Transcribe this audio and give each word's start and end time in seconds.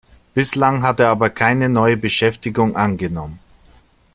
Bislang 0.33 0.81
hat 0.81 0.99
er 0.99 1.09
aber 1.09 1.29
keine 1.29 1.69
neue 1.69 1.95
Beschäftigung 1.95 2.75
angenommen. 2.75 3.37